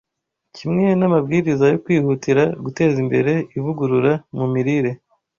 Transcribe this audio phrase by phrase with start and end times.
[0.55, 4.91] kimwe n’amabwiriza yo kwihutira guteza imbere ivugurura mu mirire.